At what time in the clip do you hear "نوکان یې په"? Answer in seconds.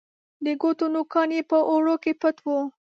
0.93-1.57